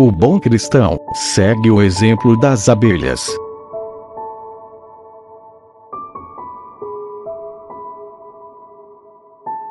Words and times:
O 0.00 0.10
bom 0.10 0.40
cristão 0.40 0.98
segue 1.12 1.70
o 1.70 1.82
exemplo 1.82 2.34
das 2.40 2.70
abelhas. 2.70 3.36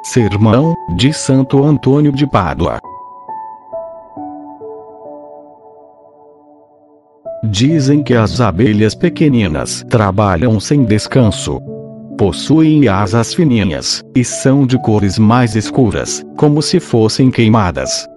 Sermão 0.04 0.76
de 0.96 1.12
Santo 1.12 1.64
Antônio 1.64 2.12
de 2.12 2.28
Pádua. 2.28 2.80
Dizem 7.52 8.04
que 8.04 8.14
as 8.14 8.40
abelhas 8.40 8.94
pequeninas 8.94 9.84
trabalham 9.90 10.60
sem 10.60 10.84
descanso. 10.84 11.60
Possuem 12.16 12.88
asas 12.88 13.34
fininhas 13.34 14.04
e 14.16 14.24
são 14.24 14.68
de 14.68 14.78
cores 14.78 15.18
mais 15.18 15.56
escuras, 15.56 16.24
como 16.38 16.62
se 16.62 16.80
fossem 16.80 17.32
queimadas. 17.32 18.08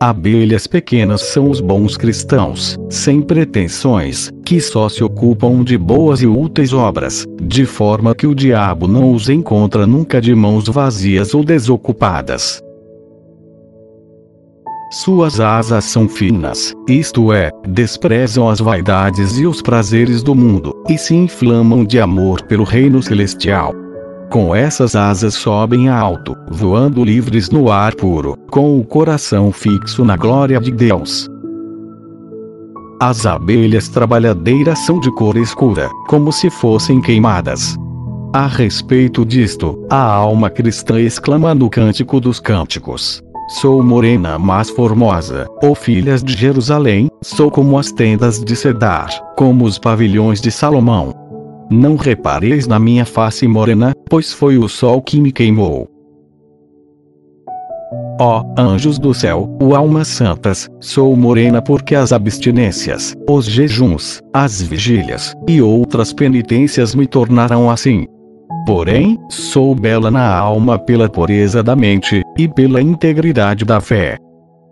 Abelhas 0.00 0.66
pequenas 0.66 1.20
são 1.20 1.50
os 1.50 1.60
bons 1.60 1.98
cristãos, 1.98 2.78
sem 2.88 3.20
pretensões, 3.20 4.30
que 4.44 4.58
só 4.58 4.88
se 4.88 5.04
ocupam 5.04 5.62
de 5.62 5.76
boas 5.76 6.22
e 6.22 6.26
úteis 6.26 6.72
obras, 6.72 7.26
de 7.42 7.66
forma 7.66 8.14
que 8.14 8.26
o 8.26 8.34
diabo 8.34 8.88
não 8.88 9.12
os 9.12 9.28
encontra 9.28 9.86
nunca 9.86 10.18
de 10.18 10.34
mãos 10.34 10.66
vazias 10.66 11.34
ou 11.34 11.44
desocupadas. 11.44 12.61
Suas 14.92 15.40
asas 15.40 15.86
são 15.86 16.06
finas, 16.06 16.74
isto 16.86 17.32
é, 17.32 17.50
desprezam 17.66 18.46
as 18.46 18.60
vaidades 18.60 19.38
e 19.38 19.46
os 19.46 19.62
prazeres 19.62 20.22
do 20.22 20.34
mundo, 20.34 20.84
e 20.86 20.98
se 20.98 21.14
inflamam 21.14 21.82
de 21.82 21.98
amor 21.98 22.42
pelo 22.42 22.62
reino 22.62 23.02
celestial. 23.02 23.72
Com 24.30 24.54
essas 24.54 24.94
asas 24.94 25.32
sobem 25.32 25.88
alto, 25.88 26.36
voando 26.50 27.02
livres 27.02 27.48
no 27.48 27.72
ar 27.72 27.94
puro, 27.94 28.36
com 28.50 28.78
o 28.78 28.84
coração 28.84 29.50
fixo 29.50 30.04
na 30.04 30.14
glória 30.14 30.60
de 30.60 30.70
Deus. 30.70 31.26
As 33.00 33.24
abelhas 33.24 33.88
trabalhadeiras 33.88 34.78
são 34.80 35.00
de 35.00 35.10
cor 35.12 35.38
escura, 35.38 35.88
como 36.06 36.30
se 36.30 36.50
fossem 36.50 37.00
queimadas. 37.00 37.78
A 38.34 38.46
respeito 38.46 39.24
disto, 39.24 39.86
a 39.88 40.04
alma 40.04 40.50
cristã 40.50 41.00
exclama 41.00 41.54
no 41.54 41.70
Cântico 41.70 42.20
dos 42.20 42.38
Cânticos: 42.38 43.22
Sou 43.60 43.82
morena 43.82 44.38
mas 44.38 44.70
formosa, 44.70 45.46
ó 45.62 45.74
filhas 45.74 46.24
de 46.24 46.32
Jerusalém, 46.32 47.10
sou 47.20 47.50
como 47.50 47.78
as 47.78 47.92
tendas 47.92 48.42
de 48.42 48.56
Cedar, 48.56 49.10
como 49.36 49.66
os 49.66 49.78
pavilhões 49.78 50.40
de 50.40 50.50
Salomão. 50.50 51.12
Não 51.70 51.96
repareis 51.96 52.66
na 52.66 52.78
minha 52.78 53.04
face 53.04 53.46
morena, 53.46 53.92
pois 54.08 54.32
foi 54.32 54.56
o 54.56 54.68
sol 54.68 55.02
que 55.02 55.20
me 55.20 55.30
queimou. 55.30 55.86
Ó 58.18 58.42
anjos 58.58 58.98
do 58.98 59.12
céu, 59.12 59.54
o 59.60 59.74
almas 59.74 60.08
santas, 60.08 60.70
sou 60.80 61.14
morena 61.14 61.60
porque 61.60 61.94
as 61.94 62.10
abstinências, 62.10 63.14
os 63.28 63.44
jejuns, 63.44 64.22
as 64.32 64.62
vigílias 64.62 65.34
e 65.46 65.60
outras 65.60 66.10
penitências 66.10 66.94
me 66.94 67.06
tornaram 67.06 67.70
assim. 67.70 68.06
Porém, 68.64 69.18
sou 69.28 69.74
bela 69.74 70.10
na 70.10 70.34
alma 70.34 70.78
pela 70.78 71.08
pureza 71.08 71.62
da 71.62 71.74
mente 71.74 72.22
e 72.38 72.46
pela 72.46 72.80
integridade 72.80 73.64
da 73.64 73.80
fé. 73.80 74.16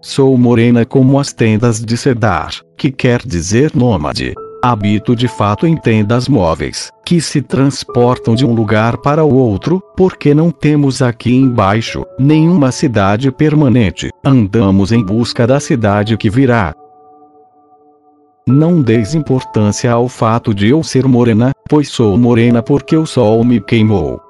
Sou 0.01 0.37
morena 0.39 0.85
como 0.85 1.19
as 1.19 1.33
tendas 1.33 1.85
de 1.85 1.97
Cedar, 1.97 2.53
que 2.77 2.91
quer 2.91 3.21
dizer 3.27 3.73
nômade. 3.75 4.33
Habito 4.63 5.17
de 5.17 5.27
fato 5.27 5.67
em 5.67 5.77
tendas 5.77 6.29
móveis, 6.29 6.91
que 7.05 7.21
se 7.21 7.43
transportam 7.43 8.35
de 8.35 8.45
um 8.47 8.53
lugar 8.53 8.99
para 8.99 9.25
o 9.25 9.35
outro, 9.35 9.83
porque 9.97 10.35
não 10.35 10.51
temos 10.51 11.03
aqui 11.03 11.35
embaixo 11.35 12.05
nenhuma 12.19 12.71
cidade 12.71 13.33
permanente, 13.33 14.11
andamos 14.25 14.93
em 14.93 15.03
busca 15.03 15.47
da 15.47 15.59
cidade 15.59 16.17
que 16.17 16.31
virá. 16.31 16.75
Não 18.51 18.83
deis 18.83 19.15
importância 19.15 19.93
ao 19.93 20.09
fato 20.09 20.53
de 20.53 20.69
eu 20.69 20.83
ser 20.83 21.07
morena, 21.07 21.53
pois 21.69 21.89
sou 21.89 22.19
morena 22.19 22.61
porque 22.61 22.97
o 22.97 23.07
sol 23.07 23.45
me 23.45 23.61
queimou. 23.61 24.21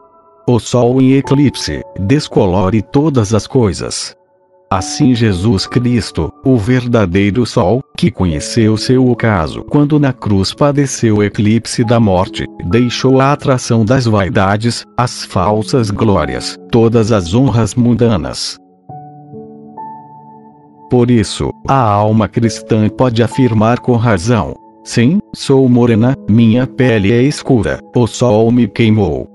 O 0.47 0.59
sol 0.59 1.01
em 1.01 1.15
eclipse 1.15 1.81
descolore 1.99 2.83
todas 2.83 3.33
as 3.33 3.47
coisas. 3.47 4.15
Assim 4.71 5.15
Jesus 5.15 5.67
Cristo, 5.67 6.31
o 6.45 6.57
verdadeiro 6.59 7.45
Sol, 7.47 7.83
que 7.97 8.11
conheceu 8.11 8.77
seu 8.77 9.09
ocaso 9.09 9.65
quando 9.65 9.99
na 9.99 10.13
cruz 10.13 10.53
padeceu 10.53 11.17
o 11.17 11.25
eclipse 11.25 11.83
da 11.83 11.99
morte, 11.99 12.45
deixou 12.67 13.21
a 13.21 13.33
atração 13.33 13.85
das 13.85 14.05
vaidades, 14.05 14.85
as 14.97 15.25
falsas 15.25 15.91
glórias, 15.91 16.57
todas 16.71 17.11
as 17.11 17.35
honras 17.35 17.75
mundanas. 17.75 18.59
Por 20.91 21.09
isso, 21.09 21.53
a 21.69 21.81
alma 21.81 22.27
cristã 22.27 22.89
pode 22.89 23.23
afirmar 23.23 23.79
com 23.79 23.95
razão: 23.95 24.57
Sim, 24.83 25.21
sou 25.33 25.69
morena, 25.69 26.17
minha 26.29 26.67
pele 26.67 27.13
é 27.13 27.23
escura, 27.23 27.79
o 27.95 28.09
sol 28.09 28.51
me 28.51 28.67
queimou. 28.67 29.29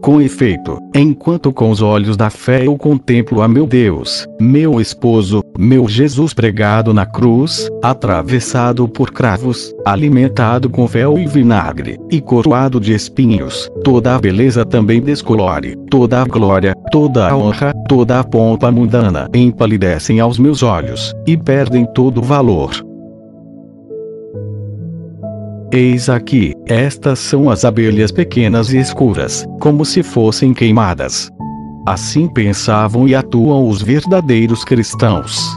Com 0.00 0.20
efeito, 0.20 0.78
enquanto 0.94 1.52
com 1.52 1.70
os 1.70 1.82
olhos 1.82 2.16
da 2.16 2.30
fé 2.30 2.66
eu 2.66 2.76
contemplo 2.76 3.42
a 3.42 3.48
meu 3.48 3.66
Deus, 3.66 4.26
meu 4.40 4.80
esposo, 4.80 5.42
meu 5.58 5.88
Jesus 5.88 6.32
pregado 6.32 6.94
na 6.94 7.04
cruz, 7.04 7.68
atravessado 7.82 8.86
por 8.86 9.10
cravos, 9.10 9.74
alimentado 9.84 10.70
com 10.70 10.86
fel 10.86 11.18
e 11.18 11.26
vinagre, 11.26 11.98
e 12.10 12.20
coroado 12.20 12.78
de 12.78 12.92
espinhos, 12.92 13.68
toda 13.82 14.14
a 14.14 14.18
beleza 14.18 14.64
também 14.64 15.00
descolore, 15.00 15.76
toda 15.90 16.22
a 16.22 16.24
glória, 16.24 16.74
toda 16.92 17.28
a 17.28 17.36
honra, 17.36 17.72
toda 17.88 18.20
a 18.20 18.24
pompa 18.24 18.70
mundana 18.70 19.28
empalidecem 19.34 20.20
aos 20.20 20.38
meus 20.38 20.62
olhos, 20.62 21.12
e 21.26 21.36
perdem 21.36 21.84
todo 21.94 22.18
o 22.18 22.24
valor. 22.24 22.85
Eis 25.72 26.08
aqui, 26.08 26.54
estas 26.66 27.18
são 27.18 27.50
as 27.50 27.64
abelhas 27.64 28.12
pequenas 28.12 28.72
e 28.72 28.78
escuras, 28.78 29.44
como 29.60 29.84
se 29.84 30.00
fossem 30.00 30.54
queimadas. 30.54 31.28
Assim 31.84 32.28
pensavam 32.28 33.08
e 33.08 33.14
atuam 33.14 33.68
os 33.68 33.82
verdadeiros 33.82 34.64
cristãos. 34.64 35.56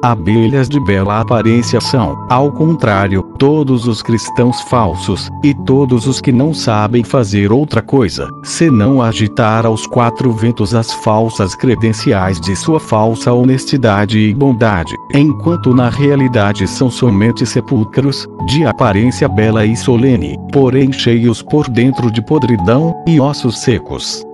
Abelhas 0.00 0.68
de 0.68 0.78
bela 0.78 1.20
aparência 1.20 1.80
são, 1.80 2.24
ao 2.30 2.52
contrário, 2.52 3.20
todos 3.36 3.88
os 3.88 4.00
cristãos 4.00 4.60
falsos, 4.62 5.28
e 5.42 5.52
todos 5.52 6.06
os 6.06 6.20
que 6.20 6.30
não 6.30 6.54
sabem 6.54 7.02
fazer 7.02 7.50
outra 7.50 7.82
coisa, 7.82 8.28
senão 8.44 9.02
agitar 9.02 9.66
aos 9.66 9.88
quatro 9.88 10.30
ventos 10.32 10.72
as 10.72 10.92
falsas 10.92 11.56
credenciais 11.56 12.40
de 12.40 12.54
sua 12.54 12.78
falsa 12.78 13.32
honestidade 13.32 14.20
e 14.20 14.32
bondade, 14.32 14.94
enquanto 15.12 15.74
na 15.74 15.88
realidade 15.88 16.68
são 16.68 16.88
somente 16.88 17.44
sepulcros, 17.44 18.28
de 18.46 18.64
aparência 18.64 19.28
bela 19.28 19.66
e 19.66 19.76
solene, 19.76 20.38
porém 20.52 20.92
cheios 20.92 21.42
por 21.42 21.68
dentro 21.68 22.08
de 22.08 22.22
podridão 22.22 22.94
e 23.04 23.20
ossos 23.20 23.58
secos. 23.62 24.27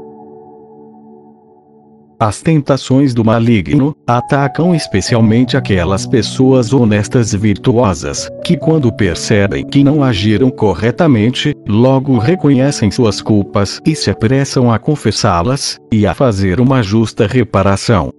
As 2.19 2.41
tentações 2.41 3.13
do 3.13 3.25
maligno 3.25 3.95
atacam 4.07 4.75
especialmente 4.75 5.57
aquelas 5.57 6.07
pessoas 6.07 6.73
honestas 6.73 7.33
e 7.33 7.39
virtuosas, 7.39 8.31
que, 8.45 8.57
quando 8.57 8.93
percebem 8.93 9.67
que 9.67 9.83
não 9.83 10.03
agiram 10.03 10.51
corretamente, 10.51 11.55
logo 11.69 12.19
reconhecem 12.19 12.91
suas 12.91 13.21
culpas 13.21 13.81
e 13.85 13.97
se 13.97 14.11
apressam 14.11 14.73
a 14.73 14.79
confessá-las 14.79 15.79
e 15.93 16.07
a 16.07 16.15
fazer 16.15 16.61
uma 16.61 16.83
justa 16.83 17.27
reparação. 17.27 18.11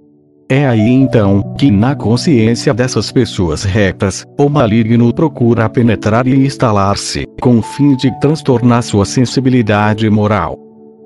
É 0.47 0.67
aí 0.67 0.89
então 0.89 1.55
que, 1.57 1.71
na 1.71 1.95
consciência 1.95 2.71
dessas 2.73 3.11
pessoas 3.11 3.63
retas, 3.63 4.23
o 4.37 4.47
maligno 4.47 5.11
procura 5.11 5.67
penetrar 5.67 6.27
e 6.27 6.35
instalar-se, 6.35 7.25
com 7.41 7.57
o 7.57 7.61
fim 7.63 7.95
de 7.95 8.11
transtornar 8.19 8.83
sua 8.83 9.05
sensibilidade 9.05 10.07
moral. 10.07 10.64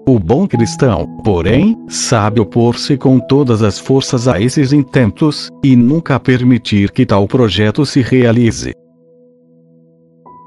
O 0.10 0.18
bom 0.18 0.48
cristão, 0.48 1.06
porém, 1.24 1.78
sabe 1.88 2.40
opor-se 2.40 2.98
com 2.98 3.20
todas 3.20 3.62
as 3.62 3.78
forças 3.78 4.28
a 4.28 4.42
esses 4.42 4.74
intentos, 4.74 5.52
e 5.64 5.76
nunca 5.76 6.20
permitir 6.20 6.90
que 6.90 7.06
tal 7.06 7.28
projeto 7.28 7.86
se 7.86 8.02
realize. 8.02 8.74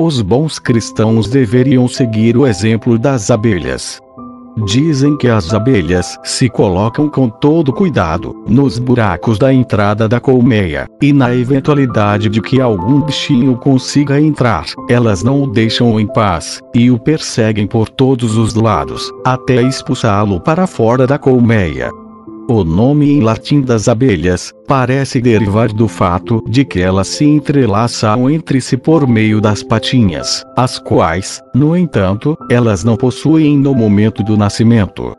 Os 0.01 0.21
bons 0.21 0.59
cristãos 0.59 1.29
deveriam 1.29 1.87
seguir 1.87 2.37
o 2.37 2.45
exemplo 2.45 2.99
das 2.99 3.31
abelhas. 3.31 4.01
Dizem 4.67 5.17
que 5.17 5.29
as 5.29 5.53
abelhas 5.55 6.19
se 6.23 6.49
colocam 6.49 7.09
com 7.09 7.29
todo 7.29 7.73
cuidado 7.73 8.37
nos 8.47 8.79
buracos 8.79 9.39
da 9.39 9.53
entrada 9.53 10.07
da 10.07 10.21
colmeia, 10.21 10.87
e 11.01 11.13
na 11.13 11.35
eventualidade 11.35 12.29
de 12.29 12.41
que 12.41 12.61
algum 12.61 13.01
bichinho 13.01 13.57
consiga 13.57 14.21
entrar, 14.21 14.67
elas 14.89 15.23
não 15.23 15.43
o 15.43 15.47
deixam 15.47 15.99
em 15.99 16.07
paz, 16.07 16.61
e 16.75 16.91
o 16.91 16.99
perseguem 16.99 17.67
por 17.67 17.89
todos 17.89 18.37
os 18.37 18.55
lados, 18.55 19.11
até 19.25 19.63
expulsá-lo 19.63 20.39
para 20.41 20.67
fora 20.67 21.07
da 21.07 21.19
colmeia. 21.19 22.02
O 22.49 22.65
nome 22.65 23.11
em 23.11 23.21
latim 23.21 23.61
das 23.61 23.89
abelhas 23.89 24.53
parece 24.67 25.21
derivar 25.21 25.73
do 25.73 25.87
fato 25.87 26.43
de 26.49 26.65
que 26.65 26.81
elas 26.81 27.07
se 27.07 27.25
entrelaçam 27.25 28.29
entre 28.29 28.61
si 28.61 28.77
por 28.77 29.07
meio 29.07 29.41
das 29.41 29.63
patinhas, 29.63 30.45
as 30.57 30.79
quais, 30.79 31.41
no 31.55 31.77
entanto, 31.77 32.37
elas 32.51 32.83
não 32.83 32.97
possuem 32.97 33.57
no 33.57 33.75
momento 33.75 34.23
do 34.25 34.37
nascimento. 34.37 35.17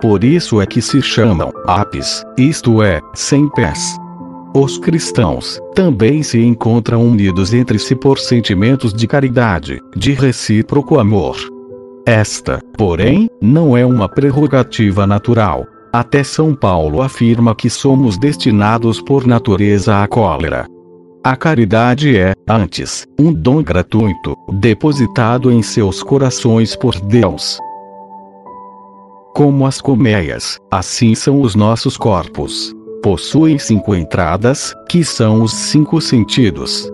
Por 0.00 0.22
isso 0.22 0.60
é 0.60 0.66
que 0.66 0.80
se 0.80 1.02
chamam 1.02 1.52
apes, 1.66 2.24
isto 2.38 2.82
é, 2.82 3.00
sem 3.14 3.48
pés. 3.50 3.96
Os 4.54 4.78
cristãos 4.78 5.60
também 5.74 6.22
se 6.22 6.40
encontram 6.40 7.04
unidos 7.04 7.52
entre 7.52 7.78
si 7.78 7.94
por 7.94 8.18
sentimentos 8.18 8.94
de 8.94 9.06
caridade, 9.06 9.80
de 9.94 10.12
recíproco 10.12 10.98
amor. 10.98 11.36
Esta, 12.06 12.60
porém, 12.76 13.28
não 13.40 13.76
é 13.76 13.84
uma 13.84 14.08
prerrogativa 14.08 15.06
natural. 15.06 15.66
Até 15.92 16.22
São 16.22 16.54
Paulo 16.54 17.02
afirma 17.02 17.54
que 17.54 17.68
somos 17.68 18.16
destinados 18.16 19.00
por 19.00 19.26
natureza 19.26 20.02
à 20.02 20.06
cólera. 20.06 20.66
A 21.24 21.36
caridade 21.36 22.16
é, 22.16 22.32
antes, 22.48 23.06
um 23.18 23.32
dom 23.32 23.62
gratuito, 23.62 24.36
depositado 24.52 25.50
em 25.50 25.62
seus 25.62 26.02
corações 26.02 26.76
por 26.76 26.98
Deus. 27.00 27.58
Como 29.34 29.66
as 29.66 29.80
colmeias, 29.80 30.58
assim 30.70 31.14
são 31.14 31.40
os 31.42 31.54
nossos 31.56 31.96
corpos. 31.96 32.72
Possuem 33.02 33.58
cinco 33.58 33.94
entradas, 33.94 34.72
que 34.88 35.02
são 35.02 35.42
os 35.42 35.52
cinco 35.52 36.00
sentidos. 36.00 36.88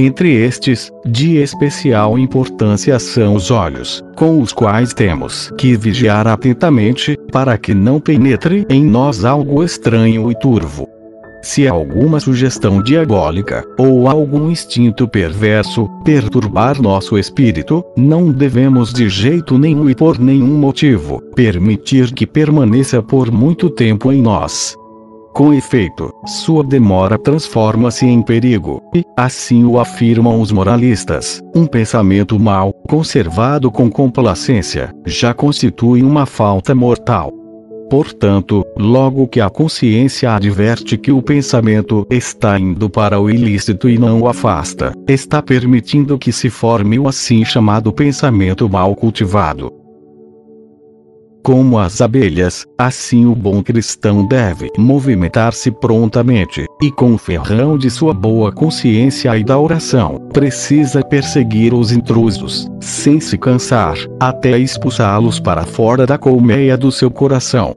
Entre 0.00 0.32
estes, 0.32 0.92
de 1.04 1.38
especial 1.38 2.16
importância 2.16 2.96
são 3.00 3.34
os 3.34 3.50
olhos, 3.50 4.00
com 4.14 4.40
os 4.40 4.52
quais 4.52 4.94
temos 4.94 5.50
que 5.58 5.76
vigiar 5.76 6.28
atentamente, 6.28 7.18
para 7.32 7.58
que 7.58 7.74
não 7.74 7.98
penetre 7.98 8.64
em 8.70 8.84
nós 8.84 9.24
algo 9.24 9.60
estranho 9.60 10.30
e 10.30 10.38
turvo. 10.38 10.88
Se 11.42 11.66
alguma 11.66 12.20
sugestão 12.20 12.80
diabólica, 12.80 13.64
ou 13.76 14.06
algum 14.06 14.48
instinto 14.48 15.08
perverso, 15.08 15.88
perturbar 16.04 16.80
nosso 16.80 17.18
espírito, 17.18 17.82
não 17.96 18.30
devemos 18.30 18.92
de 18.92 19.08
jeito 19.08 19.58
nenhum 19.58 19.90
e 19.90 19.96
por 19.96 20.16
nenhum 20.16 20.58
motivo, 20.58 21.20
permitir 21.34 22.14
que 22.14 22.24
permaneça 22.24 23.02
por 23.02 23.32
muito 23.32 23.68
tempo 23.68 24.12
em 24.12 24.22
nós. 24.22 24.76
Com 25.32 25.54
efeito, 25.54 26.12
sua 26.26 26.64
demora 26.64 27.16
transforma-se 27.16 28.06
em 28.06 28.20
perigo, 28.22 28.82
e, 28.94 29.04
assim 29.16 29.64
o 29.64 29.78
afirmam 29.78 30.40
os 30.40 30.50
moralistas, 30.50 31.40
um 31.54 31.66
pensamento 31.66 32.38
mal, 32.38 32.72
conservado 32.88 33.70
com 33.70 33.88
complacência, 33.88 34.92
já 35.06 35.32
constitui 35.32 36.02
uma 36.02 36.26
falta 36.26 36.74
mortal. 36.74 37.32
Portanto, 37.88 38.66
logo 38.76 39.26
que 39.26 39.40
a 39.40 39.48
consciência 39.48 40.34
adverte 40.34 40.98
que 40.98 41.10
o 41.10 41.22
pensamento 41.22 42.06
está 42.10 42.58
indo 42.58 42.90
para 42.90 43.18
o 43.18 43.30
ilícito 43.30 43.88
e 43.88 43.96
não 43.96 44.20
o 44.20 44.28
afasta, 44.28 44.92
está 45.08 45.40
permitindo 45.40 46.18
que 46.18 46.30
se 46.30 46.50
forme 46.50 46.98
o 46.98 47.08
assim 47.08 47.44
chamado 47.44 47.90
pensamento 47.92 48.68
mal 48.68 48.94
cultivado. 48.94 49.72
Como 51.48 51.78
as 51.78 52.02
abelhas, 52.02 52.66
assim 52.76 53.24
o 53.24 53.34
bom 53.34 53.62
cristão 53.62 54.26
deve 54.26 54.70
movimentar-se 54.76 55.70
prontamente, 55.70 56.66
e 56.82 56.90
com 56.90 57.14
o 57.14 57.16
ferrão 57.16 57.78
de 57.78 57.88
sua 57.88 58.12
boa 58.12 58.52
consciência 58.52 59.34
e 59.34 59.42
da 59.42 59.58
oração, 59.58 60.28
precisa 60.30 61.02
perseguir 61.02 61.72
os 61.72 61.90
intrusos, 61.90 62.68
sem 62.82 63.18
se 63.18 63.38
cansar, 63.38 63.96
até 64.20 64.58
expulsá-los 64.58 65.40
para 65.40 65.64
fora 65.64 66.04
da 66.04 66.18
colmeia 66.18 66.76
do 66.76 66.92
seu 66.92 67.10
coração. 67.10 67.74